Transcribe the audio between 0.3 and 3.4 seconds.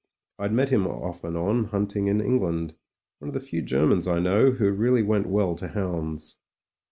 I'd met him off and on hunting in England— one of the